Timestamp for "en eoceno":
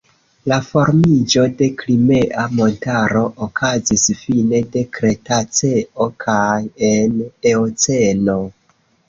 6.91-8.41